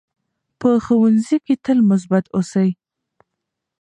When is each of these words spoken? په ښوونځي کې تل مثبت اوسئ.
په 0.59 0.69
ښوونځي 0.85 1.37
کې 1.45 1.55
تل 1.65 1.77
مثبت 1.89 2.25
اوسئ. 2.35 2.69